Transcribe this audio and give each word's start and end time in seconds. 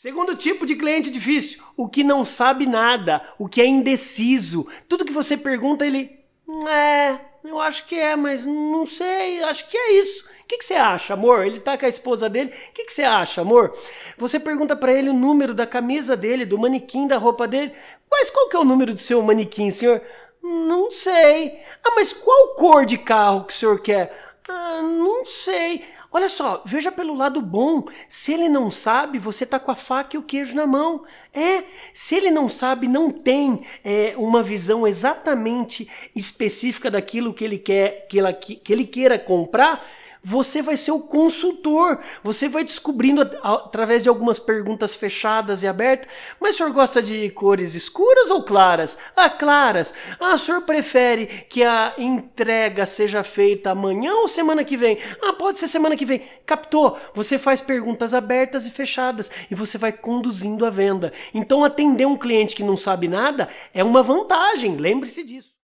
Segundo 0.00 0.34
tipo 0.34 0.64
de 0.64 0.76
cliente 0.76 1.10
difícil, 1.10 1.62
o 1.76 1.86
que 1.86 2.02
não 2.02 2.24
sabe 2.24 2.64
nada, 2.64 3.22
o 3.38 3.46
que 3.46 3.60
é 3.60 3.66
indeciso. 3.66 4.66
Tudo 4.88 5.04
que 5.04 5.12
você 5.12 5.36
pergunta, 5.36 5.84
ele. 5.84 6.18
É, 6.66 7.18
eu 7.44 7.60
acho 7.60 7.84
que 7.84 7.96
é, 8.00 8.16
mas 8.16 8.46
não 8.46 8.86
sei, 8.86 9.42
acho 9.42 9.68
que 9.68 9.76
é 9.76 10.00
isso. 10.00 10.24
O 10.24 10.46
que, 10.46 10.56
que 10.56 10.64
você 10.64 10.72
acha, 10.72 11.12
amor? 11.12 11.44
Ele 11.44 11.60
tá 11.60 11.76
com 11.76 11.84
a 11.84 11.88
esposa 11.90 12.30
dele. 12.30 12.48
O 12.48 12.72
que, 12.72 12.86
que 12.86 12.92
você 12.94 13.02
acha, 13.02 13.42
amor? 13.42 13.76
Você 14.16 14.40
pergunta 14.40 14.74
para 14.74 14.90
ele 14.90 15.10
o 15.10 15.12
número 15.12 15.52
da 15.52 15.66
camisa 15.66 16.16
dele, 16.16 16.46
do 16.46 16.56
manequim, 16.56 17.06
da 17.06 17.18
roupa 17.18 17.46
dele. 17.46 17.74
Mas 18.10 18.30
qual 18.30 18.48
que 18.48 18.56
é 18.56 18.58
o 18.58 18.64
número 18.64 18.94
do 18.94 18.98
seu 18.98 19.20
manequim, 19.20 19.70
senhor? 19.70 20.00
Não 20.42 20.90
sei. 20.90 21.60
Ah, 21.84 21.92
mas 21.94 22.10
qual 22.10 22.54
cor 22.54 22.86
de 22.86 22.96
carro 22.96 23.44
que 23.44 23.52
o 23.52 23.56
senhor 23.56 23.78
quer? 23.82 24.32
Ah, 24.48 24.80
não 24.80 25.26
sei. 25.26 25.84
Olha 26.12 26.28
só, 26.28 26.62
veja 26.64 26.90
pelo 26.90 27.14
lado 27.14 27.40
bom. 27.40 27.84
Se 28.08 28.32
ele 28.32 28.48
não 28.48 28.70
sabe, 28.70 29.18
você 29.18 29.46
tá 29.46 29.60
com 29.60 29.70
a 29.70 29.76
faca 29.76 30.16
e 30.16 30.18
o 30.18 30.22
queijo 30.22 30.56
na 30.56 30.66
mão. 30.66 31.04
É, 31.32 31.62
se 31.94 32.16
ele 32.16 32.30
não 32.30 32.48
sabe, 32.48 32.88
não 32.88 33.12
tem 33.12 33.64
é, 33.84 34.14
uma 34.16 34.42
visão 34.42 34.86
exatamente 34.86 35.88
específica 36.14 36.90
daquilo 36.90 37.32
que 37.32 37.44
ele 37.44 37.58
quer, 37.58 38.08
que, 38.08 38.18
ela, 38.18 38.32
que 38.32 38.60
ele 38.72 38.84
queira 38.84 39.18
comprar, 39.18 39.86
você 40.22 40.60
vai 40.60 40.76
ser 40.76 40.92
o 40.92 41.00
consultor. 41.00 41.98
Você 42.22 42.48
vai 42.48 42.64
descobrindo 42.64 43.22
através 43.42 44.02
de 44.02 44.08
algumas 44.08 44.38
perguntas 44.38 44.94
fechadas 44.94 45.62
e 45.62 45.66
abertas. 45.66 46.10
Mas 46.38 46.54
o 46.54 46.58
senhor 46.58 46.72
gosta 46.72 47.02
de 47.02 47.30
cores 47.30 47.74
escuras 47.74 48.30
ou 48.30 48.42
claras? 48.42 48.98
Ah, 49.16 49.30
claras. 49.30 49.94
Ah, 50.18 50.34
o 50.34 50.38
senhor 50.38 50.62
prefere 50.62 51.26
que 51.48 51.62
a 51.62 51.94
entrega 51.96 52.84
seja 52.84 53.22
feita 53.22 53.70
amanhã 53.70 54.12
ou 54.14 54.28
semana 54.28 54.64
que 54.64 54.76
vem? 54.76 54.98
Ah, 55.22 55.32
pode 55.32 55.58
ser 55.58 55.68
semana 55.68 55.96
que 56.00 56.06
vem. 56.06 56.22
Captou? 56.46 56.98
Você 57.14 57.38
faz 57.38 57.60
perguntas 57.60 58.14
abertas 58.14 58.64
e 58.64 58.70
fechadas 58.70 59.30
e 59.50 59.54
você 59.54 59.76
vai 59.76 59.92
conduzindo 59.92 60.64
a 60.64 60.70
venda. 60.70 61.12
Então, 61.34 61.62
atender 61.62 62.06
um 62.06 62.16
cliente 62.16 62.56
que 62.56 62.64
não 62.64 62.76
sabe 62.76 63.06
nada 63.06 63.48
é 63.74 63.84
uma 63.84 64.02
vantagem. 64.02 64.76
Lembre-se 64.76 65.22
disso. 65.22 65.50